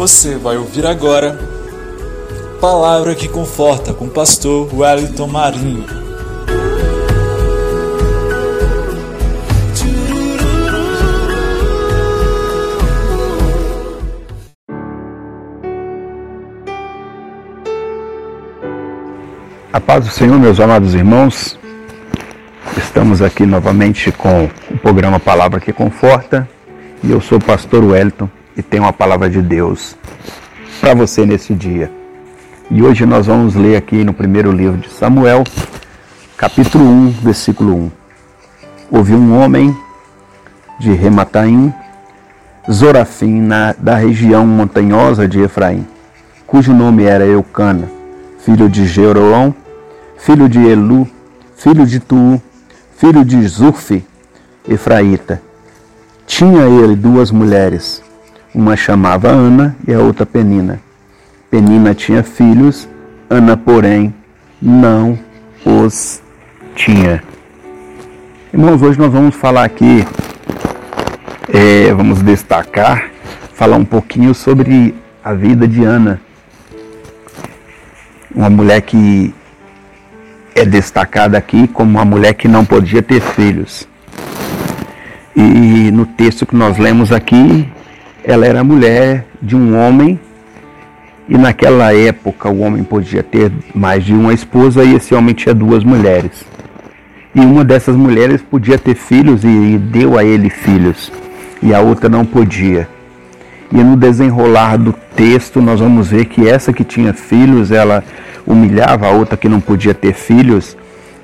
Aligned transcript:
Você 0.00 0.38
vai 0.38 0.56
ouvir 0.56 0.86
agora 0.86 1.38
Palavra 2.58 3.14
que 3.14 3.28
Conforta 3.28 3.92
com 3.92 4.06
o 4.06 4.10
pastor 4.10 4.74
Wellington 4.74 5.26
Marinho. 5.26 5.84
A 19.70 19.78
paz 19.78 20.06
do 20.06 20.10
Senhor, 20.10 20.38
meus 20.38 20.58
amados 20.60 20.94
irmãos. 20.94 21.58
Estamos 22.74 23.20
aqui 23.20 23.44
novamente 23.44 24.10
com 24.10 24.48
o 24.70 24.78
programa 24.78 25.20
Palavra 25.20 25.60
que 25.60 25.74
Conforta 25.74 26.48
e 27.04 27.10
eu 27.10 27.20
sou 27.20 27.36
o 27.36 27.44
pastor 27.44 27.84
Wellington 27.84 28.30
e 28.60 28.62
tenho 28.62 28.82
uma 28.82 28.92
palavra 28.92 29.30
de 29.30 29.40
Deus 29.40 29.96
para 30.80 30.92
você 30.94 31.24
nesse 31.24 31.54
dia. 31.54 31.90
E 32.70 32.82
hoje 32.82 33.06
nós 33.06 33.26
vamos 33.26 33.54
ler 33.54 33.74
aqui 33.74 34.04
no 34.04 34.12
primeiro 34.12 34.52
livro 34.52 34.76
de 34.76 34.90
Samuel, 34.90 35.44
capítulo 36.36 36.84
1, 36.84 37.10
versículo 37.22 37.74
1. 37.74 37.90
Houve 38.90 39.14
um 39.14 39.40
homem 39.40 39.74
de 40.78 40.92
Remataim, 40.92 41.72
Zorafim, 42.70 43.40
na, 43.40 43.74
da 43.78 43.94
região 43.94 44.46
montanhosa 44.46 45.26
de 45.26 45.40
Efraim, 45.40 45.86
cujo 46.46 46.74
nome 46.74 47.04
era 47.04 47.24
Eucana, 47.24 47.90
filho 48.44 48.68
de 48.68 48.86
Jeroão, 48.86 49.54
filho 50.18 50.50
de 50.50 50.58
Elu, 50.58 51.08
filho 51.56 51.86
de 51.86 51.98
Tu, 51.98 52.40
filho 52.94 53.24
de 53.24 53.40
Zurfi, 53.48 54.04
Efraíta. 54.68 55.40
Tinha 56.26 56.64
ele 56.64 56.94
duas 56.94 57.30
mulheres, 57.30 58.02
uma 58.54 58.76
chamava 58.76 59.28
Ana 59.28 59.76
e 59.86 59.92
a 59.92 60.00
outra 60.00 60.26
Penina. 60.26 60.80
Penina 61.50 61.94
tinha 61.94 62.22
filhos, 62.22 62.88
Ana, 63.28 63.56
porém, 63.56 64.14
não 64.60 65.18
os 65.64 66.20
tinha. 66.74 67.22
Irmãos, 68.52 68.82
hoje 68.82 68.98
nós 68.98 69.12
vamos 69.12 69.34
falar 69.34 69.64
aqui, 69.64 70.04
é, 71.52 71.92
vamos 71.94 72.22
destacar, 72.22 73.10
falar 73.54 73.76
um 73.76 73.84
pouquinho 73.84 74.34
sobre 74.34 74.94
a 75.22 75.32
vida 75.32 75.66
de 75.66 75.84
Ana. 75.84 76.20
Uma 78.34 78.50
mulher 78.50 78.80
que 78.82 79.34
é 80.54 80.64
destacada 80.64 81.38
aqui 81.38 81.68
como 81.68 81.90
uma 81.90 82.04
mulher 82.04 82.34
que 82.34 82.48
não 82.48 82.64
podia 82.64 83.02
ter 83.02 83.20
filhos. 83.20 83.88
E 85.36 85.90
no 85.92 86.04
texto 86.04 86.44
que 86.44 86.56
nós 86.56 86.76
lemos 86.76 87.12
aqui, 87.12 87.68
ela 88.24 88.46
era 88.46 88.62
mulher 88.62 89.26
de 89.40 89.56
um 89.56 89.76
homem 89.76 90.18
e 91.28 91.38
naquela 91.38 91.94
época 91.94 92.48
o 92.48 92.60
homem 92.60 92.82
podia 92.82 93.22
ter 93.22 93.52
mais 93.74 94.04
de 94.04 94.12
uma 94.12 94.34
esposa 94.34 94.82
e 94.84 94.94
esse 94.96 95.14
homem 95.14 95.34
tinha 95.34 95.54
duas 95.54 95.84
mulheres. 95.84 96.44
E 97.32 97.40
uma 97.40 97.64
dessas 97.64 97.94
mulheres 97.94 98.42
podia 98.42 98.76
ter 98.76 98.96
filhos 98.96 99.44
e 99.44 99.78
deu 99.78 100.18
a 100.18 100.24
ele 100.24 100.50
filhos, 100.50 101.12
e 101.62 101.72
a 101.72 101.80
outra 101.80 102.08
não 102.08 102.24
podia. 102.24 102.88
E 103.72 103.76
no 103.76 103.96
desenrolar 103.96 104.76
do 104.76 104.92
texto 105.14 105.62
nós 105.62 105.78
vamos 105.78 106.08
ver 106.08 106.24
que 106.24 106.48
essa 106.48 106.72
que 106.72 106.82
tinha 106.82 107.12
filhos, 107.12 107.70
ela 107.70 108.02
humilhava 108.44 109.06
a 109.06 109.10
outra 109.10 109.36
que 109.36 109.48
não 109.48 109.60
podia 109.60 109.94
ter 109.94 110.12
filhos, 110.12 110.76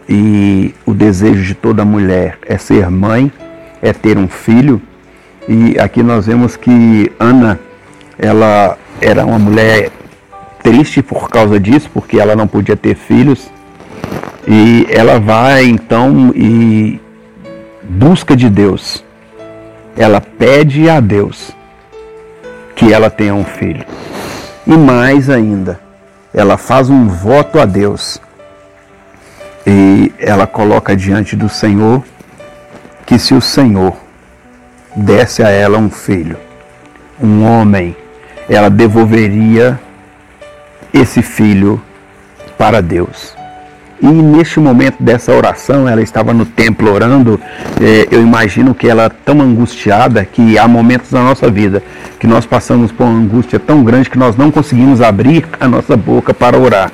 e 0.08 0.72
o 0.86 0.94
desejo 0.94 1.42
de 1.42 1.54
toda 1.54 1.84
mulher 1.84 2.38
é 2.46 2.56
ser 2.56 2.88
mãe, 2.88 3.32
é 3.82 3.92
ter 3.92 4.16
um 4.16 4.28
filho. 4.28 4.80
E 5.48 5.78
aqui 5.78 6.02
nós 6.02 6.26
vemos 6.26 6.56
que 6.56 7.12
Ana, 7.18 7.58
ela 8.18 8.76
era 9.00 9.24
uma 9.24 9.38
mulher 9.38 9.90
triste 10.62 11.02
por 11.02 11.28
causa 11.28 11.60
disso, 11.60 11.88
porque 11.94 12.18
ela 12.18 12.34
não 12.34 12.48
podia 12.48 12.76
ter 12.76 12.96
filhos. 12.96 13.48
E 14.48 14.86
ela 14.90 15.20
vai 15.20 15.64
então 15.64 16.32
e 16.34 17.00
busca 17.82 18.36
de 18.36 18.48
Deus. 18.48 19.04
Ela 19.96 20.20
pede 20.20 20.88
a 20.90 21.00
Deus 21.00 21.52
que 22.74 22.92
ela 22.92 23.08
tenha 23.08 23.34
um 23.34 23.44
filho. 23.44 23.84
E 24.66 24.76
mais 24.76 25.30
ainda, 25.30 25.80
ela 26.34 26.56
faz 26.56 26.90
um 26.90 27.08
voto 27.08 27.60
a 27.60 27.64
Deus. 27.64 28.20
E 29.66 30.12
ela 30.18 30.46
coloca 30.46 30.96
diante 30.96 31.34
do 31.34 31.48
Senhor 31.48 32.04
que 33.04 33.18
se 33.18 33.34
o 33.34 33.40
Senhor 33.40 33.96
desse 34.96 35.42
a 35.42 35.50
ela 35.50 35.78
um 35.78 35.90
filho, 35.90 36.38
um 37.22 37.44
homem, 37.44 37.94
ela 38.48 38.70
devolveria 38.70 39.78
esse 40.92 41.20
filho 41.22 41.80
para 42.56 42.80
Deus. 42.80 43.36
E 44.00 44.06
neste 44.06 44.60
momento 44.60 45.02
dessa 45.02 45.32
oração, 45.32 45.88
ela 45.88 46.02
estava 46.02 46.34
no 46.34 46.44
templo 46.44 46.92
orando. 46.92 47.40
Eh, 47.80 48.06
eu 48.10 48.20
imagino 48.20 48.74
que 48.74 48.86
ela 48.86 49.08
tão 49.08 49.40
angustiada 49.40 50.22
que 50.24 50.58
há 50.58 50.68
momentos 50.68 51.10
na 51.12 51.22
nossa 51.22 51.50
vida 51.50 51.82
que 52.18 52.26
nós 52.26 52.44
passamos 52.44 52.92
por 52.92 53.04
uma 53.04 53.18
angústia 53.18 53.58
tão 53.58 53.82
grande 53.82 54.10
que 54.10 54.18
nós 54.18 54.36
não 54.36 54.50
conseguimos 54.50 55.00
abrir 55.00 55.46
a 55.58 55.66
nossa 55.66 55.96
boca 55.96 56.34
para 56.34 56.58
orar. 56.58 56.92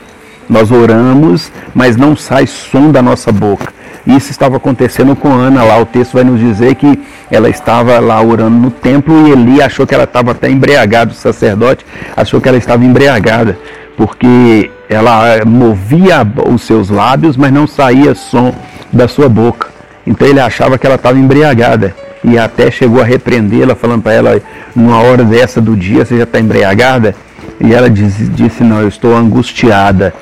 Nós 0.49 0.71
oramos, 0.71 1.51
mas 1.75 1.97
não 1.97 2.15
sai 2.17 2.47
som 2.47 2.93
da 2.93 3.03
nossa 3.03 3.33
boca. 3.33 3.73
Isso 4.07 4.31
estava 4.31 4.57
acontecendo 4.57 5.15
com 5.15 5.33
Ana 5.33 5.63
lá. 5.63 5.79
O 5.79 5.87
texto 5.87 6.15
vai 6.15 6.25
nos 6.25 6.41
dizer 6.41 6.75
que 6.75 7.01
ela 7.31 7.49
estava 7.49 7.99
lá 8.01 8.21
orando 8.21 8.57
no 8.57 8.71
templo 8.71 9.29
e 9.29 9.31
Eli 9.31 9.63
achou 9.63 9.87
que 9.87 9.95
ela 9.95 10.05
estava 10.05 10.33
até 10.33 10.51
embriagada. 10.51 11.13
O 11.13 11.15
sacerdote 11.15 11.87
achou 12.17 12.41
que 12.41 12.49
ela 12.49 12.59
estava 12.59 12.85
embriagada, 12.85 13.59
porque 13.97 14.71
ela 14.89 15.45
movia 15.47 16.27
os 16.53 16.63
seus 16.63 16.91
lábios, 16.91 17.37
mas 17.37 17.53
não 17.53 17.67
saía 17.67 18.15
som 18.15 18.55
da 18.93 19.07
sua 19.07 19.29
boca. 19.29 19.69
Então 20.07 20.27
ele 20.27 20.41
achava 20.41 20.77
que 20.77 20.87
ela 20.87 20.97
estava 20.97 21.19
embriagada 21.19 21.95
e 22.25 22.39
até 22.39 22.71
chegou 22.71 23.01
a 23.01 23.05
repreendê-la, 23.05 23.75
falando 23.75 24.03
para 24.03 24.13
ela: 24.13 24.43
numa 24.75 24.99
hora 24.99 25.25
dessa 25.25 25.61
do 25.61 25.77
dia 25.77 26.05
você 26.05 26.17
já 26.17 26.25
está 26.25 26.41
embriagada? 26.41 27.15
E 27.61 27.73
ela 27.73 27.89
disse, 27.89 28.65
Não, 28.65 28.81
eu 28.81 28.89
estou 28.89 29.17
angustiada. 29.17 30.13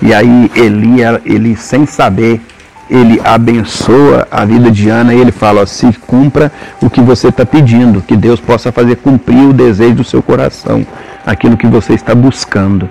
E 0.00 0.12
aí 0.12 0.50
Eli, 0.54 0.98
ele 1.24 1.56
sem 1.56 1.86
saber, 1.86 2.40
ele 2.88 3.20
abençoa 3.24 4.28
a 4.30 4.44
vida 4.44 4.70
de 4.70 4.88
Ana 4.88 5.12
e 5.12 5.20
ele 5.20 5.32
fala: 5.32 5.62
ó, 5.62 5.66
se 5.66 5.92
cumpra 6.06 6.52
o 6.80 6.88
que 6.88 7.00
você 7.00 7.28
está 7.28 7.44
pedindo, 7.44 8.00
que 8.00 8.16
Deus 8.16 8.40
possa 8.40 8.70
fazer 8.70 8.96
cumprir 8.96 9.48
o 9.48 9.52
desejo 9.52 9.96
do 9.96 10.04
seu 10.04 10.22
coração, 10.22 10.86
aquilo 11.24 11.56
que 11.56 11.66
você 11.66 11.94
está 11.94 12.14
buscando. 12.14 12.88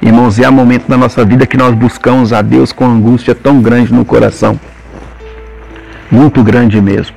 Irmãos, 0.00 0.38
e 0.38 0.44
há 0.44 0.50
momento 0.50 0.88
na 0.88 0.96
nossa 0.96 1.24
vida 1.24 1.46
que 1.46 1.56
nós 1.56 1.74
buscamos 1.74 2.32
a 2.32 2.40
Deus 2.40 2.72
com 2.72 2.86
angústia 2.86 3.34
tão 3.34 3.60
grande 3.60 3.92
no 3.92 4.04
coração, 4.04 4.58
muito 6.10 6.42
grande 6.42 6.80
mesmo. 6.80 7.16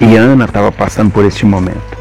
E 0.00 0.16
Ana 0.16 0.44
estava 0.44 0.72
passando 0.72 1.10
por 1.10 1.24
este 1.24 1.44
momento. 1.44 1.98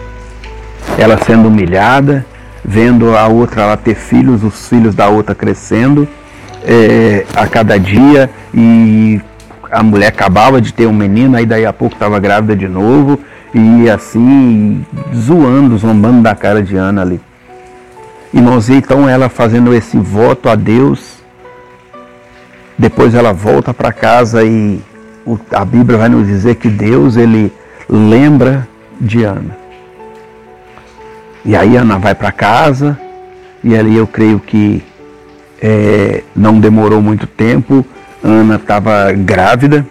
Ela 0.98 1.18
sendo 1.18 1.48
humilhada, 1.48 2.26
vendo 2.64 3.16
a 3.16 3.28
outra 3.28 3.66
lá 3.66 3.78
ter 3.78 3.96
filhos, 3.96 4.44
os 4.44 4.68
filhos 4.68 4.96
da 4.96 5.08
outra 5.08 5.36
crescendo 5.36 6.08
é, 6.66 7.26
a 7.36 7.48
cada 7.48 7.78
dia 7.78 8.30
e 8.54 9.22
a 9.72 9.82
mulher 9.82 10.08
acabava 10.08 10.62
de 10.62 10.74
ter 10.74 10.86
um 10.86 10.94
menino, 10.94 11.36
aí 11.36 11.46
daí 11.46 11.66
a 11.66 11.74
pouco 11.74 11.96
estava 11.96 12.20
grávida 12.20 12.56
de 12.56 12.68
novo 12.68 13.20
e 13.54 13.90
assim 13.90 14.86
zoando, 15.16 15.78
zombando 15.78 16.22
da 16.22 16.36
cara 16.36 16.62
de 16.62 16.76
Ana 16.76 17.02
ali. 17.02 17.20
Irmãos, 18.34 18.70
então 18.70 19.08
ela 19.08 19.30
fazendo 19.30 19.74
esse 19.74 19.98
voto 19.98 20.50
a 20.50 20.56
Deus, 20.56 21.24
depois 22.78 23.14
ela 23.14 23.32
volta 23.32 23.74
para 23.74 23.92
casa 23.92 24.44
e 24.44 24.80
a 25.52 25.64
Bíblia 25.64 25.98
vai 25.98 26.10
nos 26.10 26.28
dizer 26.28 26.56
que 26.56 26.68
Deus 26.70 27.16
ele 27.16 27.52
lembra 27.88 28.68
de 29.00 29.24
Ana. 29.24 29.58
E 31.46 31.56
aí 31.56 31.76
Ana 31.76 31.98
vai 32.00 32.16
para 32.16 32.32
casa 32.32 32.98
e 33.64 33.76
ali 33.76 33.96
eu 33.96 34.08
creio 34.08 34.40
que 34.40 34.84
é, 35.64 36.24
não 36.36 36.60
demorou 36.60 37.02
muito 37.02 37.26
tempo, 37.26 37.86
Ana 38.22 38.56
estava 38.56 39.14
grávida 39.14 39.88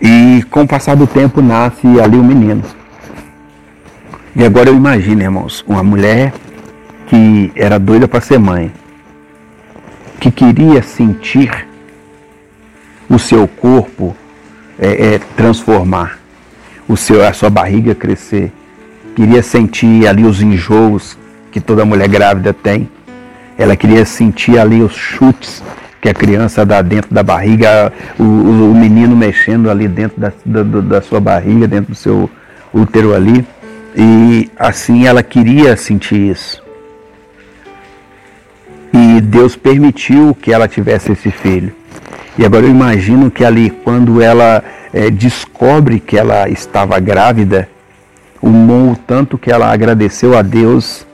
e 0.00 0.42
com 0.50 0.62
o 0.62 0.66
passar 0.66 0.96
do 0.96 1.06
tempo 1.06 1.42
nasce 1.42 1.86
ali 2.00 2.16
o 2.16 2.24
menino. 2.24 2.62
E 4.34 4.42
agora 4.42 4.70
eu 4.70 4.74
imagino, 4.74 5.20
irmãos, 5.20 5.62
uma 5.68 5.82
mulher 5.82 6.32
que 7.06 7.52
era 7.54 7.78
doida 7.78 8.08
para 8.08 8.22
ser 8.22 8.38
mãe, 8.38 8.72
que 10.18 10.30
queria 10.30 10.82
sentir 10.82 11.68
o 13.10 13.18
seu 13.18 13.46
corpo 13.46 14.16
é, 14.78 15.16
é, 15.16 15.18
transformar, 15.36 16.18
o 16.88 16.96
seu, 16.96 17.22
a 17.26 17.34
sua 17.34 17.50
barriga 17.50 17.94
crescer, 17.94 18.50
queria 19.14 19.42
sentir 19.42 20.06
ali 20.06 20.24
os 20.24 20.40
enjoos 20.40 21.18
que 21.50 21.60
toda 21.60 21.84
mulher 21.84 22.08
grávida 22.08 22.54
tem 22.54 22.88
ela 23.56 23.76
queria 23.76 24.04
sentir 24.04 24.58
ali 24.58 24.82
os 24.82 24.94
chutes 24.94 25.62
que 26.00 26.08
a 26.08 26.14
criança 26.14 26.66
dá 26.66 26.82
dentro 26.82 27.14
da 27.14 27.22
barriga, 27.22 27.92
o, 28.18 28.22
o, 28.24 28.72
o 28.72 28.74
menino 28.74 29.16
mexendo 29.16 29.70
ali 29.70 29.86
dentro 29.86 30.20
da, 30.20 30.32
da, 30.44 30.62
da, 30.62 31.00
sua 31.00 31.20
barriga, 31.20 31.68
dentro 31.68 31.92
do 31.92 31.94
seu 31.94 32.28
útero 32.74 33.14
ali. 33.14 33.46
E 33.94 34.50
assim 34.58 35.06
ela 35.06 35.22
queria 35.22 35.76
sentir 35.76 36.32
isso. 36.32 36.60
E 38.92 39.20
Deus 39.20 39.54
permitiu 39.54 40.34
que 40.34 40.52
ela 40.52 40.66
tivesse 40.66 41.12
esse 41.12 41.30
filho. 41.30 41.72
E 42.36 42.44
agora 42.44 42.64
eu 42.64 42.70
imagino 42.70 43.30
que 43.30 43.44
ali, 43.44 43.70
quando 43.70 44.20
ela 44.20 44.64
é, 44.92 45.08
descobre 45.08 46.00
que 46.00 46.18
ela 46.18 46.48
estava 46.48 46.98
grávida, 46.98 47.68
o 48.42 48.96
tanto 49.06 49.38
que 49.38 49.52
ela 49.52 49.72
agradeceu 49.72 50.36
a 50.36 50.42
Deus 50.42 51.06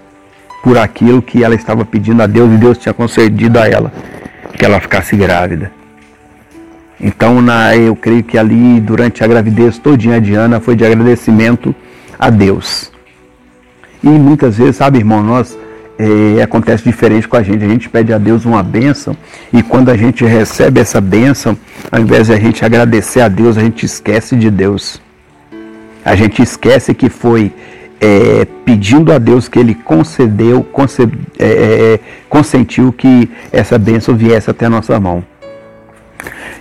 por 0.63 0.77
aquilo 0.77 1.23
que 1.23 1.43
ela 1.43 1.55
estava 1.55 1.85
pedindo 1.85 2.23
a 2.23 2.27
Deus 2.27 2.53
e 2.53 2.57
Deus 2.57 2.79
tinha 2.79 2.93
concedido 2.93 3.59
a 3.59 3.69
ela, 3.69 3.93
que 4.57 4.65
ela 4.65 4.81
ficasse 4.81 5.17
grávida. 5.17 5.71
Então, 7.01 7.41
na, 7.41 7.77
eu 7.77 7.95
creio 7.95 8.25
que 8.25 8.37
ali, 8.37 8.81
durante 8.81 9.23
a 9.23 9.27
gravidez 9.27 9.79
todinha 9.79 10.21
de 10.21 10.35
Ana, 10.35 10.59
foi 10.61 10.75
de 10.75 10.85
agradecimento 10.85 11.75
a 12.19 12.29
Deus. 12.29 12.91
E 14.03 14.09
muitas 14.09 14.57
vezes, 14.59 14.77
sabe, 14.77 14.99
irmão, 14.99 15.23
nós 15.23 15.57
é, 15.99 16.43
acontece 16.43 16.85
diferente 16.85 17.27
com 17.27 17.37
a 17.37 17.43
gente. 17.43 17.65
A 17.65 17.69
gente 17.69 17.89
pede 17.89 18.13
a 18.13 18.19
Deus 18.19 18.45
uma 18.45 18.63
bênção 18.63 19.17
e 19.53 19.63
quando 19.63 19.91
a 19.91 19.97
gente 19.97 20.25
recebe 20.25 20.81
essa 20.81 21.01
bênção, 21.01 21.57
ao 21.91 22.01
invés 22.01 22.29
de 22.29 22.33
a 22.33 22.39
gente 22.39 22.65
agradecer 22.65 23.21
a 23.21 23.29
Deus, 23.29 23.59
a 23.59 23.63
gente 23.63 23.85
esquece 23.85 24.37
de 24.37 24.51
Deus. 24.51 25.01
A 26.05 26.15
gente 26.15 26.41
esquece 26.41 26.95
que 26.95 27.09
foi 27.09 27.53
é, 28.01 28.47
pedindo 28.65 29.13
a 29.13 29.19
Deus 29.19 29.49
que 29.49 29.59
Ele 29.59 29.75
concedeu, 29.75 30.63
conced, 30.63 31.13
é, 31.39 31.47
é, 31.47 32.01
consentiu 32.29 32.93
que 32.93 33.31
essa 33.53 33.79
bênção 33.79 34.15
viesse 34.15 34.51
até 34.51 34.67
a 34.67 34.71
nossa 34.71 34.99
mão. 35.01 35.25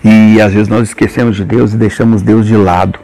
E 0.03 0.39
às 0.41 0.53
vezes 0.53 0.67
nós 0.67 0.87
esquecemos 0.87 1.35
de 1.35 1.43
Deus 1.43 1.73
e 1.73 1.77
deixamos 1.77 2.21
Deus 2.21 2.45
de 2.45 2.55
lado. 2.55 2.99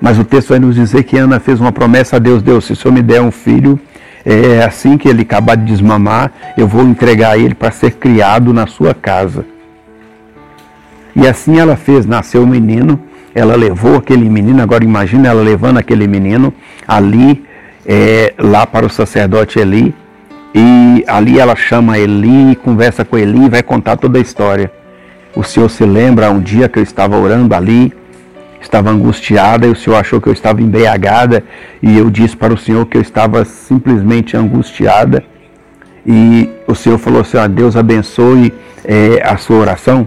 Mas 0.00 0.18
o 0.18 0.24
texto 0.24 0.50
vai 0.50 0.58
nos 0.58 0.74
dizer 0.74 1.04
que 1.04 1.16
Ana 1.16 1.40
fez 1.40 1.60
uma 1.60 1.72
promessa 1.72 2.16
a 2.16 2.18
Deus: 2.18 2.42
Deus, 2.42 2.64
se 2.64 2.72
o 2.72 2.76
Senhor 2.76 2.92
me 2.92 3.02
der 3.02 3.20
um 3.20 3.30
filho, 3.30 3.78
é 4.24 4.64
assim 4.64 4.98
que 4.98 5.08
ele 5.08 5.22
acabar 5.22 5.56
de 5.56 5.64
desmamar, 5.64 6.32
eu 6.56 6.66
vou 6.66 6.82
entregar 6.82 7.38
ele 7.38 7.54
para 7.54 7.70
ser 7.70 7.92
criado 7.92 8.52
na 8.52 8.66
sua 8.66 8.92
casa. 8.92 9.44
E 11.14 11.26
assim 11.26 11.58
ela 11.58 11.76
fez, 11.76 12.04
nasceu 12.04 12.42
o 12.42 12.46
menino, 12.46 13.00
ela 13.34 13.54
levou 13.56 13.96
aquele 13.96 14.28
menino, 14.28 14.62
agora 14.62 14.84
imagina 14.84 15.28
ela 15.28 15.42
levando 15.42 15.78
aquele 15.78 16.06
menino 16.06 16.52
ali, 16.86 17.44
é, 17.84 18.34
lá 18.38 18.66
para 18.66 18.86
o 18.86 18.90
sacerdote 18.90 19.58
Eli, 19.58 19.94
e 20.54 21.04
ali 21.06 21.38
ela 21.38 21.54
chama 21.54 21.98
Eli, 21.98 22.56
conversa 22.56 23.04
com 23.04 23.18
Eli 23.18 23.46
e 23.46 23.48
vai 23.48 23.62
contar 23.62 23.96
toda 23.96 24.18
a 24.18 24.22
história. 24.22 24.70
O 25.34 25.42
Senhor 25.42 25.68
se 25.68 25.84
lembra 25.84 26.30
um 26.30 26.40
dia 26.40 26.68
que 26.68 26.78
eu 26.78 26.82
estava 26.82 27.18
orando 27.18 27.54
ali, 27.54 27.92
estava 28.60 28.90
angustiada 28.90 29.66
e 29.66 29.70
o 29.70 29.76
Senhor 29.76 29.96
achou 29.96 30.20
que 30.20 30.28
eu 30.28 30.32
estava 30.32 30.62
embriagada 30.62 31.44
e 31.82 31.98
eu 31.98 32.08
disse 32.08 32.36
para 32.36 32.54
o 32.54 32.56
Senhor 32.56 32.86
que 32.86 32.96
eu 32.96 33.02
estava 33.02 33.44
simplesmente 33.44 34.36
angustiada 34.36 35.22
e 36.06 36.48
o 36.68 36.74
Senhor 36.74 36.98
falou 36.98 37.22
assim: 37.22 37.36
ah, 37.36 37.48
Deus 37.48 37.76
abençoe 37.76 38.54
é, 38.84 39.20
a 39.24 39.36
sua 39.36 39.56
oração. 39.56 40.06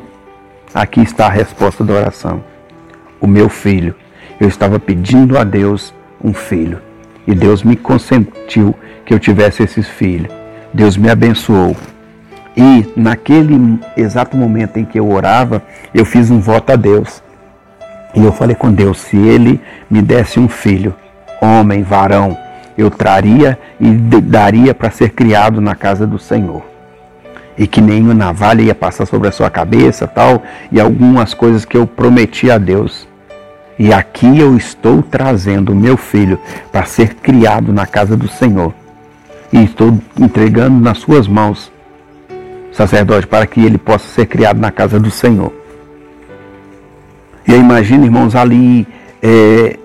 Aqui 0.74 1.02
está 1.02 1.26
a 1.26 1.30
resposta 1.30 1.84
da 1.84 1.94
oração. 1.94 2.44
O 3.20 3.28
meu 3.28 3.50
filho. 3.50 3.94
Eu 4.40 4.48
estava 4.48 4.80
pedindo 4.80 5.38
a 5.38 5.44
Deus 5.44 5.94
um 6.24 6.34
filho 6.34 6.82
e 7.30 7.36
Deus 7.36 7.64
me 7.64 7.76
consentiu 7.76 8.76
que 9.06 9.14
eu 9.14 9.20
tivesse 9.20 9.62
esse 9.62 9.84
filho. 9.84 10.30
Deus 10.74 10.98
me 10.98 11.12
abençoou. 11.12 11.76
E 12.58 12.92
naquele 12.96 13.80
exato 13.96 14.36
momento 14.36 14.78
em 14.78 14.86
que 14.86 15.00
eu 15.00 15.10
orava, 15.10 15.62
eu 15.94 16.06
fiz 16.06 16.32
um 16.32 16.40
voto 16.40 16.72
a 16.72 16.76
Deus. 16.76 17.22
E 18.16 18.24
eu 18.24 18.32
falei 18.32 18.56
com 18.56 18.72
Deus: 18.72 19.00
se 19.00 19.16
Ele 19.16 19.62
me 19.90 20.02
desse 20.02 20.40
um 20.40 20.50
filho, 20.50 20.96
homem, 21.40 21.84
varão, 21.84 22.36
eu 22.76 22.90
traria 22.90 23.60
e 23.80 23.92
daria 23.92 24.74
para 24.74 24.90
ser 24.90 25.10
criado 25.10 25.62
na 25.62 25.76
casa 25.76 26.08
do 26.08 26.18
Senhor. 26.18 26.64
E 27.58 27.68
que 27.68 27.80
nenhuma 27.82 28.14
navalha 28.14 28.64
ia 28.64 28.76
passar 28.76 29.06
sobre 29.06 29.28
a 29.28 29.32
sua 29.32 29.52
cabeça, 29.52 30.08
tal, 30.08 30.42
e 30.72 30.80
algumas 30.80 31.34
coisas 31.34 31.64
que 31.64 31.78
eu 31.78 31.86
prometi 31.86 32.50
a 32.50 32.58
Deus. 32.58 33.09
E 33.80 33.94
aqui 33.94 34.38
eu 34.38 34.58
estou 34.58 35.02
trazendo 35.02 35.72
o 35.72 35.76
meu 35.76 35.96
filho 35.96 36.38
para 36.70 36.84
ser 36.84 37.14
criado 37.16 37.72
na 37.72 37.86
casa 37.88 38.18
do 38.18 38.28
Senhor. 38.28 38.74
E 39.54 39.64
estou 39.64 39.98
entregando 40.20 40.78
nas 40.78 40.98
suas 40.98 41.30
mãos 41.30 41.72
sacerdote, 42.74 43.26
para 43.26 43.48
que 43.48 43.62
ele 43.62 43.78
possa 43.78 44.06
ser 44.08 44.26
criado 44.26 44.60
na 44.60 44.70
casa 44.70 45.00
do 45.00 45.10
Senhor. 45.10 45.54
E 47.48 47.54
eu 47.54 47.60
imagino, 47.60 48.04
irmãos, 48.04 48.36
ali, 48.36 48.86
é, 49.24 49.80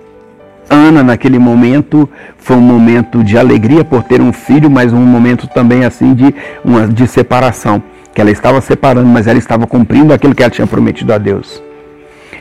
Ana, 0.69 1.03
naquele 1.03 1.39
momento, 1.39 2.09
foi 2.37 2.57
um 2.57 2.61
momento 2.61 3.23
de 3.23 3.39
alegria 3.39 3.85
por 3.85 4.03
ter 4.03 4.21
um 4.21 4.33
filho, 4.33 4.71
mas 4.71 4.93
um 4.93 5.01
momento 5.01 5.47
também 5.47 5.85
assim 5.85 6.15
de, 6.15 6.35
uma, 6.65 6.87
de 6.89 7.07
separação. 7.07 7.83
Que 8.13 8.21
ela 8.21 8.31
estava 8.31 8.61
separando, 8.61 9.09
mas 9.09 9.27
ela 9.27 9.39
estava 9.39 9.67
cumprindo 9.67 10.13
aquilo 10.13 10.35
que 10.35 10.43
ela 10.43 10.51
tinha 10.51 10.67
prometido 10.67 11.13
a 11.13 11.19
Deus. 11.19 11.63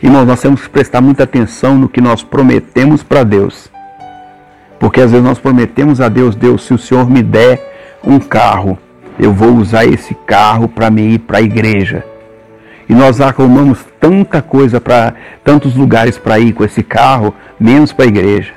Irmãos, 0.03 0.25
nós 0.25 0.41
temos 0.41 0.61
que 0.61 0.69
prestar 0.69 0.99
muita 0.99 1.23
atenção 1.23 1.77
no 1.77 1.87
que 1.87 2.01
nós 2.01 2.21
prometemos 2.21 3.01
para 3.01 3.23
Deus. 3.23 3.71
Porque 4.77 4.99
às 4.99 5.11
vezes 5.11 5.25
nós 5.25 5.39
prometemos 5.39 6.01
a 6.01 6.09
Deus, 6.09 6.35
Deus, 6.35 6.65
se 6.65 6.73
o 6.73 6.77
Senhor 6.77 7.09
me 7.09 7.23
der 7.23 7.97
um 8.03 8.19
carro, 8.19 8.77
eu 9.17 9.31
vou 9.31 9.53
usar 9.53 9.85
esse 9.85 10.13
carro 10.13 10.67
para 10.67 10.91
me 10.91 11.13
ir 11.13 11.19
para 11.19 11.37
a 11.37 11.41
igreja. 11.41 12.03
E 12.89 12.93
nós 12.93 13.21
arrumamos 13.21 13.79
tanta 13.97 14.41
coisa 14.41 14.81
para 14.81 15.13
tantos 15.41 15.73
lugares 15.73 16.17
para 16.17 16.37
ir 16.37 16.51
com 16.51 16.65
esse 16.65 16.83
carro, 16.83 17.33
menos 17.57 17.93
para 17.93 18.03
a 18.03 18.09
igreja. 18.09 18.51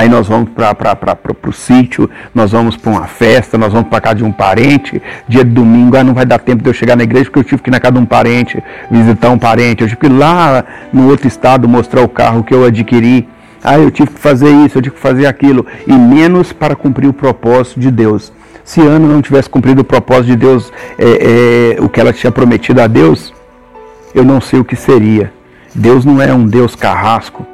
Aí 0.00 0.08
nós 0.08 0.26
vamos 0.26 0.48
para 0.48 1.18
o 1.46 1.52
sítio, 1.52 2.08
nós 2.34 2.52
vamos 2.52 2.74
para 2.74 2.90
uma 2.90 3.06
festa, 3.06 3.58
nós 3.58 3.70
vamos 3.70 3.90
para 3.90 4.00
casa 4.00 4.14
de 4.14 4.24
um 4.24 4.32
parente. 4.32 5.02
Dia 5.28 5.44
de 5.44 5.50
domingo, 5.50 5.94
ah, 5.94 6.02
não 6.02 6.14
vai 6.14 6.24
dar 6.24 6.38
tempo 6.38 6.62
de 6.62 6.70
eu 6.70 6.72
chegar 6.72 6.96
na 6.96 7.02
igreja 7.02 7.26
porque 7.26 7.40
eu 7.40 7.44
tive 7.44 7.62
que 7.62 7.68
ir 7.68 7.70
na 7.70 7.78
casa 7.78 7.92
de 7.92 8.00
um 8.00 8.06
parente, 8.06 8.64
visitar 8.90 9.28
um 9.28 9.38
parente. 9.38 9.82
Eu 9.82 9.88
tive 9.88 10.00
que 10.00 10.06
ir 10.06 10.16
lá 10.16 10.64
no 10.90 11.10
outro 11.10 11.28
estado 11.28 11.68
mostrar 11.68 12.00
o 12.00 12.08
carro 12.08 12.42
que 12.42 12.54
eu 12.54 12.64
adquiri. 12.64 13.28
Ah, 13.62 13.78
eu 13.78 13.90
tive 13.90 14.08
que 14.12 14.18
fazer 14.18 14.50
isso, 14.64 14.78
eu 14.78 14.80
tive 14.80 14.94
que 14.94 15.02
fazer 15.02 15.26
aquilo. 15.26 15.66
E 15.86 15.92
menos 15.92 16.50
para 16.50 16.74
cumprir 16.74 17.06
o 17.06 17.12
propósito 17.12 17.78
de 17.78 17.90
Deus. 17.90 18.32
Se 18.64 18.80
Ana 18.80 19.06
não 19.06 19.20
tivesse 19.20 19.50
cumprido 19.50 19.82
o 19.82 19.84
propósito 19.84 20.28
de 20.28 20.36
Deus, 20.36 20.72
é, 20.98 21.74
é, 21.76 21.82
o 21.82 21.90
que 21.90 22.00
ela 22.00 22.14
tinha 22.14 22.32
prometido 22.32 22.80
a 22.80 22.86
Deus, 22.86 23.34
eu 24.14 24.24
não 24.24 24.40
sei 24.40 24.60
o 24.60 24.64
que 24.64 24.76
seria. 24.76 25.30
Deus 25.74 26.06
não 26.06 26.22
é 26.22 26.32
um 26.32 26.46
Deus 26.46 26.74
carrasco, 26.74 27.46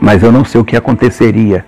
mas 0.00 0.22
eu 0.22 0.32
não 0.32 0.44
sei 0.44 0.60
o 0.60 0.64
que 0.64 0.76
aconteceria. 0.76 1.64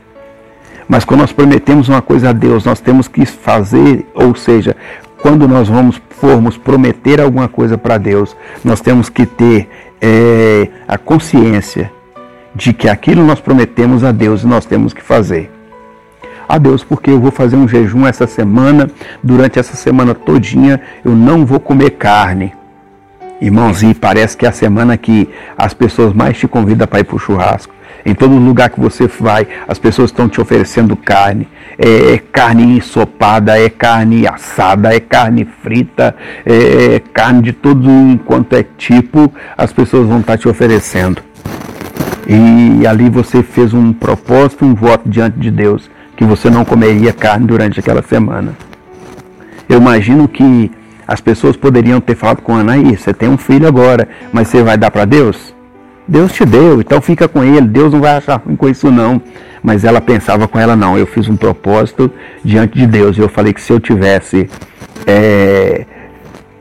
Mas 0.89 1.05
quando 1.05 1.21
nós 1.21 1.33
prometemos 1.33 1.89
uma 1.89 2.01
coisa 2.01 2.31
a 2.31 2.33
Deus, 2.33 2.65
nós 2.65 2.81
temos 2.81 3.09
que 3.09 3.27
fazer, 3.27 4.07
ou 4.15 4.35
seja, 4.35 4.75
quando 5.21 5.47
nós 5.47 5.69
vamos 5.69 6.01
formos 6.11 6.57
prometer 6.57 7.21
alguma 7.21 7.49
coisa 7.49 7.77
para 7.77 7.99
Deus, 7.99 8.37
nós 8.65 8.81
temos 8.81 9.09
que 9.09 9.27
ter 9.27 9.69
é, 10.01 10.69
a 10.87 10.97
consciência 10.97 11.93
de 12.55 12.73
que 12.73 12.89
aquilo 12.89 13.25
nós 13.25 13.41
prometemos 13.41 14.03
a 14.03 14.13
Deus 14.13 14.43
e 14.43 14.47
nós 14.47 14.65
temos 14.65 14.93
que 14.93 15.03
fazer 15.03 15.51
a 16.49 16.57
Deus, 16.57 16.83
porque 16.83 17.11
eu 17.11 17.21
vou 17.21 17.31
fazer 17.31 17.57
um 17.57 17.69
jejum 17.69 18.07
essa 18.07 18.27
semana, 18.27 18.91
durante 19.23 19.59
essa 19.59 19.77
semana 19.77 20.15
todinha 20.15 20.81
eu 21.05 21.15
não 21.15 21.45
vou 21.45 21.61
comer 21.61 21.91
carne. 21.91 22.55
Irmãos, 23.41 23.83
e 23.83 23.95
parece 23.95 24.37
que 24.37 24.47
é 24.47 24.49
a 24.49 24.53
semana 24.53 24.97
que 24.97 25.29
as 25.57 25.75
pessoas 25.75 26.13
mais 26.15 26.39
te 26.39 26.49
convidam 26.49 26.89
para 26.89 27.01
ir 27.01 27.05
para 27.05 27.17
o 27.17 27.19
churrasco. 27.19 27.73
Em 28.05 28.15
todo 28.15 28.35
lugar 28.35 28.71
que 28.71 28.81
você 28.81 29.07
vai, 29.07 29.47
as 29.67 29.79
pessoas 29.79 30.11
estão 30.11 30.29
te 30.29 30.41
oferecendo 30.41 30.97
carne. 30.97 31.49
É, 31.79 32.15
é 32.15 32.19
carne 32.19 32.79
ensopada, 32.79 33.59
é 33.59 33.69
carne 33.69 34.27
assada, 34.27 34.95
é 34.95 35.01
carne 35.01 35.47
frita, 35.63 36.15
é, 36.45 36.97
é 36.97 36.99
carne 37.01 37.43
de 37.43 37.53
todo 37.53 37.89
enquanto 37.89 38.55
é 38.55 38.65
tipo, 38.77 39.33
as 39.57 39.73
pessoas 39.73 40.07
vão 40.09 40.21
estar 40.21 40.37
te 40.39 40.49
oferecendo. 40.49 41.23
E 42.27 42.87
ali 42.87 43.09
você 43.09 43.43
fez 43.43 43.73
um 43.73 43.93
propósito, 43.93 44.65
um 44.65 44.75
voto 44.75 45.09
diante 45.09 45.39
de 45.39 45.51
Deus 45.51 45.91
que 46.17 46.25
você 46.25 46.51
não 46.51 46.65
comeria 46.65 47.13
carne 47.13 47.47
durante 47.47 47.79
aquela 47.79 48.03
semana. 48.03 48.57
Eu 49.69 49.79
imagino 49.79 50.27
que 50.27 50.71
as 51.07 51.21
pessoas 51.21 51.57
poderiam 51.57 52.01
ter 52.01 52.17
falado 52.17 52.43
com 52.43 52.55
Anaí, 52.55 52.97
você 52.97 53.15
tem 53.15 53.29
um 53.29 53.39
filho 53.39 53.69
agora, 53.69 54.09
mas 54.33 54.49
você 54.49 54.63
vai 54.63 54.77
dar 54.77 54.91
para 54.91 55.05
Deus? 55.05 55.55
Deus 56.09 56.33
te 56.33 56.45
deu, 56.47 56.81
então 56.81 57.03
fica 57.03 57.29
com 57.29 57.45
ele, 57.45 57.67
Deus 57.67 57.93
não 57.93 58.01
vai 58.01 58.17
achar 58.17 58.41
ruim 58.41 58.57
com 58.57 58.67
isso 58.67 58.91
não. 58.91 59.21
Mas 59.63 59.85
ela 59.85 60.01
pensava 60.01 60.49
com 60.49 60.59
ela, 60.59 60.75
não, 60.75 60.97
eu 60.97 61.07
fiz 61.07 61.29
um 61.29 61.37
propósito 61.37 62.11
diante 62.43 62.79
de 62.79 62.87
Deus. 62.87 63.19
E 63.19 63.21
eu 63.21 63.29
falei 63.29 63.53
que 63.53 63.61
se 63.61 63.73
eu 63.73 63.79
tivesse 63.79 64.49
é, 65.07 65.85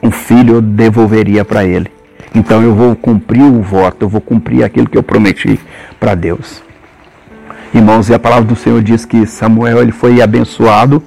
um 0.04 0.12
filho, 0.12 0.56
eu 0.56 0.62
devolveria 0.62 1.46
para 1.46 1.64
ele. 1.64 1.90
Então 2.36 2.62
eu 2.62 2.76
vou 2.76 2.96
cumprir 2.96 3.44
o 3.44 3.62
voto, 3.62 4.04
eu 4.04 4.10
vou 4.10 4.20
cumprir 4.20 4.64
aquilo 4.64 4.90
que 4.90 4.98
eu 4.98 5.04
prometi 5.04 5.60
para 6.00 6.14
Deus. 6.14 6.62
Irmãos, 7.74 8.10
e 8.10 8.14
a 8.14 8.20
palavra 8.20 8.46
do 8.46 8.56
Senhor 8.56 8.82
diz 8.82 9.06
que 9.06 9.26
Samuel 9.26 9.82
ele 9.82 9.92
foi 9.92 10.22
abençoado 10.22 11.02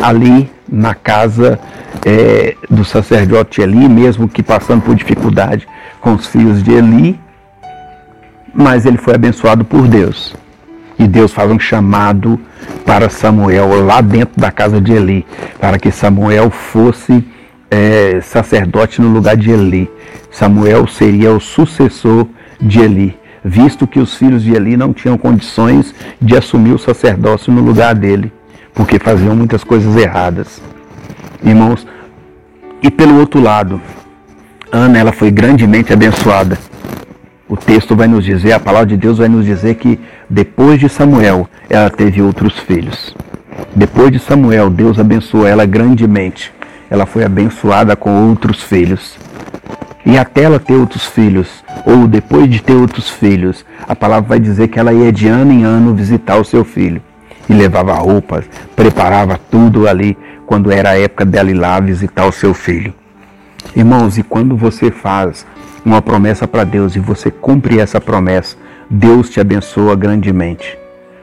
ali 0.00 0.50
na 0.68 0.94
casa 0.94 1.58
é, 2.04 2.56
do 2.70 2.84
sacerdote 2.84 3.60
Eli, 3.60 3.88
mesmo 3.88 4.28
que 4.28 4.42
passando 4.42 4.82
por 4.82 4.94
dificuldade 4.94 5.66
com 6.00 6.14
os 6.14 6.26
filhos 6.26 6.62
de 6.62 6.72
Eli, 6.72 7.20
mas 8.54 8.86
ele 8.86 8.98
foi 8.98 9.14
abençoado 9.14 9.64
por 9.64 9.88
Deus. 9.88 10.34
E 10.98 11.08
Deus 11.08 11.32
faz 11.32 11.50
um 11.50 11.58
chamado 11.58 12.38
para 12.86 13.08
Samuel 13.08 13.84
lá 13.84 14.00
dentro 14.00 14.40
da 14.40 14.50
casa 14.50 14.80
de 14.80 14.92
Eli, 14.92 15.26
para 15.58 15.78
que 15.78 15.90
Samuel 15.90 16.50
fosse 16.50 17.24
é, 17.70 18.20
sacerdote 18.22 19.00
no 19.00 19.08
lugar 19.08 19.36
de 19.36 19.50
Eli. 19.50 19.90
Samuel 20.30 20.86
seria 20.86 21.32
o 21.32 21.40
sucessor 21.40 22.26
de 22.60 22.80
Eli, 22.80 23.18
visto 23.44 23.86
que 23.86 23.98
os 23.98 24.14
filhos 24.14 24.42
de 24.42 24.52
Eli 24.54 24.76
não 24.76 24.92
tinham 24.92 25.18
condições 25.18 25.94
de 26.20 26.36
assumir 26.36 26.72
o 26.72 26.78
sacerdócio 26.78 27.52
no 27.52 27.60
lugar 27.60 27.94
dele, 27.94 28.32
porque 28.72 28.98
faziam 28.98 29.34
muitas 29.34 29.64
coisas 29.64 29.96
erradas. 29.96 30.62
Irmãos, 31.42 31.86
e 32.82 32.90
pelo 32.90 33.18
outro 33.18 33.40
lado, 33.40 33.80
Ana 34.70 34.98
ela 34.98 35.12
foi 35.12 35.30
grandemente 35.30 35.92
abençoada. 35.92 36.58
O 37.54 37.56
texto 37.56 37.94
vai 37.94 38.08
nos 38.08 38.24
dizer, 38.24 38.52
a 38.52 38.58
palavra 38.58 38.88
de 38.88 38.96
Deus 38.96 39.18
vai 39.18 39.28
nos 39.28 39.46
dizer 39.46 39.76
que 39.76 40.00
depois 40.28 40.80
de 40.80 40.88
Samuel, 40.88 41.48
ela 41.70 41.88
teve 41.88 42.20
outros 42.20 42.58
filhos. 42.58 43.14
Depois 43.76 44.10
de 44.10 44.18
Samuel, 44.18 44.68
Deus 44.68 44.98
abençoou 44.98 45.46
ela 45.46 45.64
grandemente. 45.64 46.52
Ela 46.90 47.06
foi 47.06 47.22
abençoada 47.22 47.94
com 47.94 48.28
outros 48.28 48.60
filhos. 48.60 49.16
E 50.04 50.18
até 50.18 50.42
ela 50.42 50.58
ter 50.58 50.74
outros 50.74 51.06
filhos, 51.06 51.62
ou 51.86 52.08
depois 52.08 52.50
de 52.50 52.60
ter 52.60 52.74
outros 52.74 53.08
filhos, 53.08 53.64
a 53.86 53.94
palavra 53.94 54.30
vai 54.30 54.40
dizer 54.40 54.66
que 54.66 54.80
ela 54.80 54.92
ia 54.92 55.12
de 55.12 55.28
ano 55.28 55.52
em 55.52 55.62
ano 55.62 55.94
visitar 55.94 56.36
o 56.36 56.44
seu 56.44 56.64
filho. 56.64 57.00
E 57.48 57.54
levava 57.54 57.94
roupas, 57.94 58.46
preparava 58.74 59.38
tudo 59.48 59.86
ali, 59.86 60.18
quando 60.44 60.72
era 60.72 60.90
a 60.90 60.98
época 60.98 61.24
dela 61.24 61.52
ir 61.52 61.54
lá 61.54 61.78
visitar 61.78 62.26
o 62.26 62.32
seu 62.32 62.52
filho. 62.52 62.92
Irmãos, 63.76 64.18
e 64.18 64.24
quando 64.24 64.56
você 64.56 64.90
faz 64.90 65.46
uma 65.84 66.00
promessa 66.00 66.48
para 66.48 66.64
Deus 66.64 66.96
e 66.96 66.98
você 66.98 67.30
cumpre 67.30 67.78
essa 67.78 68.00
promessa, 68.00 68.56
Deus 68.88 69.28
te 69.28 69.40
abençoa 69.40 69.94
grandemente, 69.94 70.78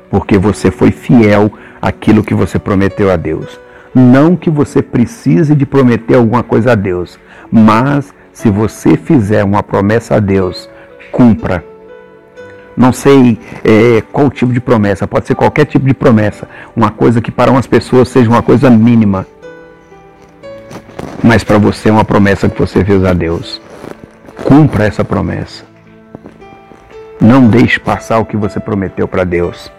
porque 0.09 0.37
você 0.37 0.69
foi 0.69 0.91
fiel 0.91 1.51
àquilo 1.81 2.23
que 2.23 2.33
você 2.33 2.59
prometeu 2.59 3.11
a 3.11 3.15
Deus. 3.15 3.59
Não 3.93 4.35
que 4.35 4.49
você 4.49 4.81
precise 4.81 5.55
de 5.55 5.65
prometer 5.65 6.15
alguma 6.15 6.43
coisa 6.43 6.73
a 6.73 6.75
Deus, 6.75 7.19
mas 7.51 8.13
se 8.31 8.49
você 8.49 8.95
fizer 8.95 9.43
uma 9.43 9.61
promessa 9.61 10.15
a 10.15 10.19
Deus, 10.19 10.69
cumpra. 11.11 11.63
Não 12.77 12.93
sei 12.93 13.37
é, 13.65 14.01
qual 14.13 14.29
tipo 14.29 14.53
de 14.53 14.61
promessa, 14.61 15.05
pode 15.05 15.27
ser 15.27 15.35
qualquer 15.35 15.65
tipo 15.65 15.85
de 15.85 15.93
promessa. 15.93 16.47
Uma 16.75 16.89
coisa 16.89 17.19
que 17.19 17.31
para 17.31 17.51
umas 17.51 17.67
pessoas 17.67 18.07
seja 18.07 18.29
uma 18.29 18.41
coisa 18.41 18.69
mínima, 18.69 19.25
mas 21.21 21.43
para 21.43 21.57
você 21.57 21.89
é 21.89 21.91
uma 21.91 22.05
promessa 22.05 22.47
que 22.47 22.57
você 22.57 22.83
fez 22.85 23.03
a 23.03 23.13
Deus. 23.13 23.61
Cumpra 24.43 24.85
essa 24.85 25.03
promessa. 25.03 25.63
Não 27.19 27.47
deixe 27.47 27.79
passar 27.79 28.19
o 28.19 28.25
que 28.25 28.35
você 28.35 28.59
prometeu 28.59 29.07
para 29.07 29.23
Deus. 29.23 29.71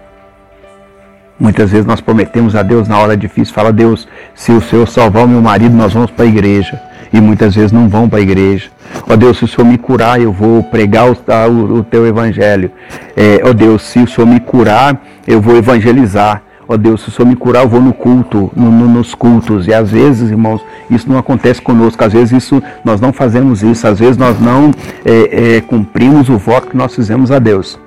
Muitas 1.39 1.71
vezes 1.71 1.87
nós 1.87 2.01
prometemos 2.01 2.55
a 2.55 2.63
Deus 2.63 2.87
na 2.87 2.99
hora 2.99 3.17
difícil, 3.17 3.53
fala 3.53 3.73
Deus, 3.73 4.07
se 4.35 4.53
o 4.53 4.61
Senhor 4.61 4.87
salvar 4.87 5.25
o 5.25 5.29
meu 5.29 5.41
marido, 5.41 5.75
nós 5.75 5.93
vamos 5.93 6.11
para 6.11 6.25
a 6.25 6.29
igreja. 6.29 6.81
E 7.13 7.21
muitas 7.21 7.55
vezes 7.55 7.73
não 7.73 7.89
vão 7.89 8.09
para 8.09 8.21
a 8.21 8.23
igreja. 8.23 8.71
Ó 9.09 9.17
Deus, 9.17 9.39
se 9.39 9.45
o 9.45 9.49
Senhor 9.49 9.67
me 9.67 9.77
curar, 9.77 10.21
eu 10.21 10.33
vou 10.33 10.63
pregar 10.63 11.11
o, 11.11 11.13
o, 11.13 11.79
o 11.79 11.85
teu 11.85 12.07
evangelho. 12.07 12.71
É, 13.17 13.41
ó 13.45 13.53
Deus, 13.53 13.83
se 13.83 13.99
o 13.99 14.09
Senhor 14.09 14.27
me 14.27 14.41
curar, 14.41 15.03
eu 15.27 15.41
vou 15.41 15.57
evangelizar. 15.57 16.43
Ó 16.69 16.77
Deus, 16.77 17.03
se 17.03 17.09
o 17.09 17.13
Senhor 17.13 17.29
me 17.29 17.37
curar, 17.37 17.65
eu 17.65 17.69
vou 17.69 17.81
no 17.81 17.93
culto, 17.93 18.51
no, 18.55 18.71
no, 18.71 18.89
nos 18.89 19.15
cultos. 19.15 19.67
E 19.67 19.75
às 19.75 19.91
vezes, 19.91 20.31
irmãos, 20.31 20.61
isso 20.91 21.09
não 21.09 21.19
acontece 21.19 21.61
conosco. 21.61 22.03
Às 22.03 22.13
vezes 22.13 22.45
isso, 22.45 22.63
nós 22.85 23.01
não 23.01 23.13
fazemos 23.13 23.63
isso. 23.63 23.87
Às 23.87 23.99
vezes 23.99 24.17
nós 24.17 24.41
não 24.41 24.71
é, 25.05 25.57
é, 25.57 25.61
cumprimos 25.61 26.29
o 26.29 26.39
voto 26.39 26.69
que 26.69 26.77
nós 26.77 26.95
fizemos 26.95 27.31
a 27.31 27.39
Deus. 27.39 27.79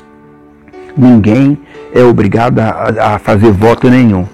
Ninguém 0.97 1.57
é 1.93 2.03
obrigado 2.03 2.59
a, 2.59 3.15
a 3.15 3.19
fazer 3.19 3.51
voto 3.51 3.89
nenhum, 3.89 4.25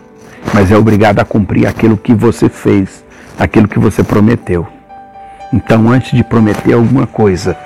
mas 0.53 0.71
é 0.71 0.77
obrigado 0.77 1.19
a 1.19 1.25
cumprir 1.25 1.67
aquilo 1.67 1.97
que 1.97 2.13
você 2.13 2.49
fez, 2.49 3.03
aquilo 3.39 3.67
que 3.67 3.79
você 3.79 4.03
prometeu. 4.03 4.67
Então, 5.53 5.89
antes 5.89 6.11
de 6.11 6.23
prometer 6.23 6.73
alguma 6.73 7.05
coisa, 7.05 7.57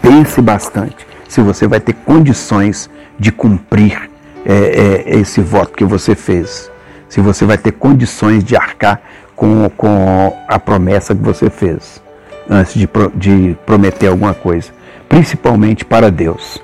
pense 0.00 0.40
bastante 0.40 1.06
se 1.28 1.40
você 1.40 1.66
vai 1.66 1.80
ter 1.80 1.94
condições 1.94 2.88
de 3.18 3.30
cumprir 3.30 4.10
é, 4.44 5.04
é, 5.06 5.18
esse 5.18 5.40
voto 5.40 5.72
que 5.72 5.84
você 5.84 6.14
fez. 6.14 6.70
Se 7.08 7.20
você 7.20 7.44
vai 7.44 7.58
ter 7.58 7.72
condições 7.72 8.42
de 8.42 8.56
arcar 8.56 9.00
com, 9.36 9.68
com 9.70 10.36
a 10.48 10.58
promessa 10.58 11.14
que 11.14 11.22
você 11.22 11.50
fez 11.50 12.02
antes 12.48 12.74
de, 12.74 12.88
de 13.14 13.56
prometer 13.64 14.08
alguma 14.08 14.34
coisa, 14.34 14.70
principalmente 15.08 15.84
para 15.84 16.10
Deus. 16.10 16.62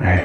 É. 0.00 0.24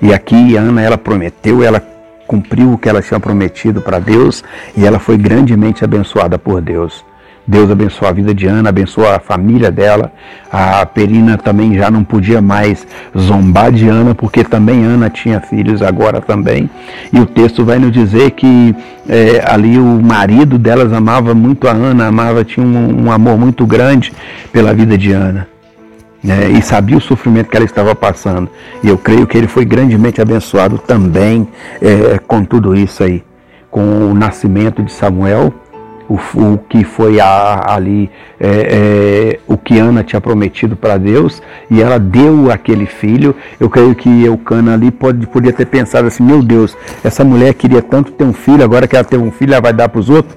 E 0.00 0.12
aqui 0.12 0.56
Ana 0.56 0.82
ela 0.82 0.98
prometeu, 0.98 1.62
ela 1.62 1.80
cumpriu 2.26 2.72
o 2.72 2.78
que 2.78 2.88
ela 2.88 3.00
tinha 3.00 3.20
prometido 3.20 3.80
para 3.80 3.98
Deus 3.98 4.42
e 4.76 4.84
ela 4.84 4.98
foi 4.98 5.16
grandemente 5.16 5.84
abençoada 5.84 6.38
por 6.38 6.60
Deus. 6.60 7.04
Deus 7.46 7.70
abençoou 7.70 8.08
a 8.08 8.12
vida 8.12 8.34
de 8.34 8.46
Ana, 8.46 8.70
abençoou 8.70 9.08
a 9.08 9.20
família 9.20 9.70
dela. 9.70 10.12
A 10.50 10.84
Perina 10.84 11.38
também 11.38 11.74
já 11.74 11.90
não 11.90 12.02
podia 12.02 12.42
mais 12.42 12.86
zombar 13.16 13.70
de 13.70 13.88
Ana, 13.88 14.14
porque 14.14 14.42
também 14.42 14.84
Ana 14.84 15.08
tinha 15.08 15.40
filhos 15.40 15.80
agora 15.80 16.20
também. 16.20 16.68
E 17.12 17.20
o 17.20 17.26
texto 17.26 17.64
vai 17.64 17.78
nos 17.78 17.92
dizer 17.92 18.32
que 18.32 18.74
é, 19.08 19.44
ali 19.46 19.78
o 19.78 20.02
marido 20.02 20.58
delas 20.58 20.92
amava 20.92 21.34
muito 21.34 21.68
a 21.68 21.72
Ana, 21.72 22.08
amava, 22.08 22.44
tinha 22.44 22.66
um, 22.66 23.04
um 23.04 23.12
amor 23.12 23.38
muito 23.38 23.64
grande 23.64 24.12
pela 24.52 24.74
vida 24.74 24.98
de 24.98 25.12
Ana. 25.12 25.46
Né, 26.24 26.48
e 26.50 26.62
sabia 26.62 26.96
o 26.96 27.00
sofrimento 27.00 27.48
que 27.48 27.56
ela 27.56 27.66
estava 27.66 27.94
passando. 27.94 28.50
E 28.82 28.88
eu 28.88 28.98
creio 28.98 29.28
que 29.28 29.38
ele 29.38 29.46
foi 29.46 29.64
grandemente 29.64 30.20
abençoado 30.20 30.78
também 30.78 31.46
é, 31.80 32.18
com 32.18 32.44
tudo 32.44 32.74
isso 32.74 33.04
aí. 33.04 33.22
Com 33.70 34.10
o 34.10 34.14
nascimento 34.14 34.82
de 34.82 34.90
Samuel, 34.90 35.54
o, 36.08 36.14
o 36.14 36.58
que 36.68 36.84
foi 36.84 37.20
a, 37.20 37.74
ali 37.74 38.10
é, 38.38 38.48
é, 38.48 39.40
o 39.46 39.56
que 39.56 39.78
Ana 39.78 40.04
tinha 40.04 40.20
prometido 40.20 40.76
para 40.76 40.96
Deus 40.96 41.42
e 41.70 41.82
ela 41.82 41.98
deu 41.98 42.50
aquele 42.50 42.86
filho. 42.86 43.34
Eu 43.58 43.68
creio 43.68 43.94
que 43.94 44.24
Eucana 44.24 44.74
ali 44.74 44.90
pode, 44.90 45.26
podia 45.26 45.52
ter 45.52 45.66
pensado 45.66 46.06
assim: 46.08 46.22
meu 46.22 46.42
Deus, 46.42 46.76
essa 47.02 47.24
mulher 47.24 47.54
queria 47.54 47.82
tanto 47.82 48.12
ter 48.12 48.24
um 48.24 48.32
filho, 48.32 48.62
agora 48.62 48.86
que 48.86 48.96
ela 48.96 49.04
teve 49.04 49.22
um 49.22 49.30
filho, 49.30 49.52
ela 49.52 49.62
vai 49.62 49.72
dar 49.72 49.88
para 49.88 50.00
os 50.00 50.08
outros. 50.08 50.36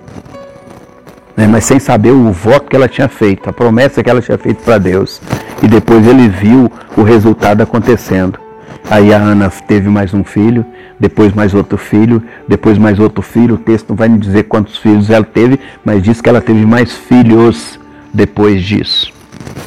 Né? 1.35 1.47
Mas 1.47 1.63
sem 1.63 1.79
saber 1.79 2.11
o 2.11 2.31
voto 2.31 2.69
que 2.69 2.75
ela 2.75 2.87
tinha 2.87 3.07
feito, 3.07 3.49
a 3.49 3.53
promessa 3.53 4.03
que 4.03 4.09
ela 4.09 4.21
tinha 4.21 4.37
feito 4.37 4.63
para 4.63 4.77
Deus. 4.77 5.21
E 5.61 5.67
depois 5.67 6.05
ele 6.07 6.27
viu 6.27 6.71
o 6.97 7.03
resultado 7.03 7.61
acontecendo. 7.61 8.48
Aí 8.89 9.13
a 9.13 9.17
Ana 9.17 9.51
teve 9.67 9.87
mais 9.87 10.15
um 10.15 10.23
filho, 10.23 10.65
depois 10.99 11.31
mais 11.31 11.53
outro 11.53 11.77
filho, 11.77 12.23
depois 12.47 12.75
mais 12.75 12.99
outro 12.99 13.21
filho. 13.21 13.53
O 13.53 13.57
texto 13.59 13.89
não 13.89 13.95
vai 13.95 14.09
me 14.09 14.17
dizer 14.17 14.43
quantos 14.43 14.77
filhos 14.77 15.11
ela 15.11 15.23
teve, 15.23 15.59
mas 15.85 16.01
diz 16.01 16.19
que 16.19 16.27
ela 16.27 16.41
teve 16.41 16.65
mais 16.65 16.93
filhos 16.93 17.79
depois 18.11 18.63
disso. 18.63 19.13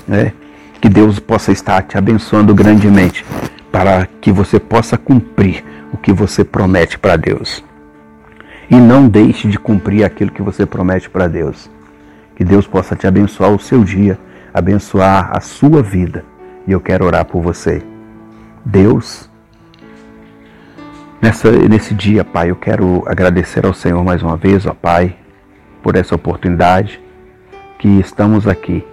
Né? 0.08 0.32
Que 0.80 0.88
Deus 0.88 1.20
possa 1.20 1.52
estar 1.52 1.82
te 1.82 1.96
abençoando 1.96 2.52
grandemente 2.52 3.24
para 3.70 4.08
que 4.20 4.32
você 4.32 4.58
possa 4.58 4.98
cumprir 4.98 5.64
o 5.92 5.96
que 5.96 6.12
você 6.12 6.42
promete 6.42 6.98
para 6.98 7.14
Deus. 7.14 7.64
E 8.68 8.74
não 8.74 9.06
deixe 9.06 9.46
de 9.46 9.56
cumprir 9.56 10.02
aquilo 10.02 10.32
que 10.32 10.42
você 10.42 10.66
promete 10.66 11.08
para 11.08 11.28
Deus. 11.28 11.70
Que 12.34 12.42
Deus 12.42 12.66
possa 12.66 12.96
te 12.96 13.06
abençoar 13.06 13.52
o 13.52 13.60
seu 13.60 13.84
dia, 13.84 14.18
abençoar 14.52 15.30
a 15.32 15.40
sua 15.40 15.80
vida. 15.80 16.24
E 16.66 16.72
eu 16.72 16.80
quero 16.80 17.04
orar 17.04 17.24
por 17.24 17.40
você. 17.40 17.91
Deus, 18.64 19.28
nessa, 21.20 21.50
nesse 21.50 21.94
dia, 21.94 22.24
Pai, 22.24 22.50
eu 22.50 22.56
quero 22.56 23.02
agradecer 23.06 23.66
ao 23.66 23.74
Senhor 23.74 24.04
mais 24.04 24.22
uma 24.22 24.36
vez, 24.36 24.66
ó 24.66 24.72
Pai, 24.72 25.16
por 25.82 25.96
essa 25.96 26.14
oportunidade 26.14 27.00
que 27.78 27.88
estamos 27.98 28.46
aqui, 28.46 28.86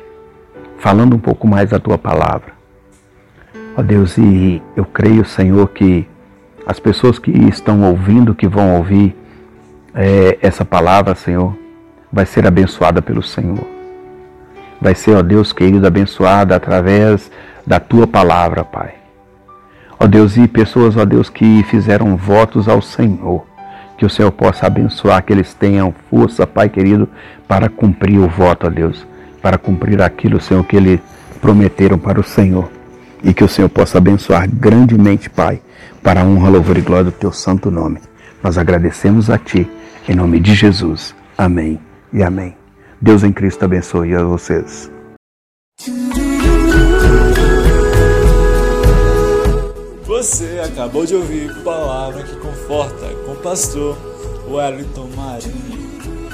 falando 0.80 1.16
um 1.16 1.20
pouco 1.20 1.48
mais 1.48 1.70
da 1.70 1.80
Tua 1.80 1.98
palavra. 1.98 2.52
Ó 3.78 3.84
Deus, 3.84 4.18
e 4.18 4.62
eu 4.76 4.86
creio, 4.86 5.24
Senhor, 5.24 5.68
que 5.70 6.08
as 6.66 6.80
pessoas 6.80 7.20
que 7.20 7.32
estão 7.32 7.84
ouvindo, 7.84 8.34
que 8.34 8.48
vão 8.48 8.76
ouvir 8.76 9.16
é, 9.94 10.40
essa 10.42 10.66
palavra, 10.66 11.14
Senhor, 11.14 11.56
vai 12.12 12.26
ser 12.26 12.48
abençoada 12.48 13.02
pelo 13.02 13.22
Senhor. 13.22 13.68
Vai 14.82 14.96
ser, 14.96 15.16
ó 15.16 15.22
Deus 15.22 15.54
querido, 15.54 15.86
abençoada 15.86 16.56
através 16.56 17.32
da 17.68 17.80
Tua 17.80 18.08
palavra, 18.08 18.64
Pai. 18.64 18.99
Ó 20.00 20.08
Deus, 20.08 20.38
e 20.38 20.48
pessoas, 20.48 20.96
ó 20.96 21.04
Deus, 21.04 21.30
que 21.30 21.62
fizeram 21.64 22.16
votos 22.16 22.70
ao 22.70 22.82
Senhor. 22.82 23.46
Que 23.98 24.06
o 24.06 24.10
Senhor 24.10 24.32
possa 24.32 24.66
abençoar, 24.66 25.22
que 25.24 25.34
eles 25.34 25.54
tenham 25.54 25.94
força, 26.10 26.48
Pai 26.48 26.70
querido, 26.70 27.10
para 27.48 27.68
cumprir 27.68 28.18
o 28.18 28.30
voto, 28.30 28.68
ó 28.68 28.70
Deus. 28.70 29.06
Para 29.42 29.58
cumprir 29.58 30.02
aquilo, 30.02 30.40
Senhor, 30.40 30.64
que 30.64 30.78
eles 30.78 31.02
prometeram 31.42 31.98
para 31.98 32.20
o 32.20 32.24
Senhor. 32.24 32.70
E 33.22 33.34
que 33.34 33.44
o 33.44 33.50
Senhor 33.50 33.68
possa 33.68 33.98
abençoar 33.98 34.50
grandemente, 34.50 35.30
Pai, 35.30 35.62
para 36.02 36.22
a 36.22 36.24
honra, 36.24 36.50
louvor 36.50 36.78
e 36.78 36.82
glória 36.82 37.06
do 37.06 37.12
Teu 37.12 37.34
santo 37.34 37.70
nome. 37.70 38.00
Nós 38.42 38.58
agradecemos 38.58 39.30
a 39.30 39.38
Ti, 39.38 39.70
em 40.08 40.16
nome 40.16 40.40
de 40.40 40.56
Jesus. 40.56 41.14
Amém 41.38 41.78
e 42.14 42.24
amém. 42.24 42.56
Deus 43.02 43.24
em 43.24 43.34
Cristo 43.34 43.66
abençoe 43.66 44.16
a 44.16 44.24
vocês. 44.24 44.90
Você 50.20 50.60
acabou 50.60 51.06
de 51.06 51.16
ouvir 51.16 51.64
Palavra 51.64 52.24
que 52.24 52.36
Conforta 52.36 53.08
com 53.26 53.32
o 53.32 53.36
pastor 53.38 53.98
Wellington 54.50 55.08
Marinho. 55.16 56.29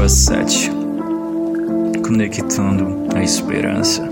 Rádio 0.00 0.06
A7 0.06 0.70
Conectando 2.02 3.06
a 3.14 3.22
Esperança. 3.22 4.09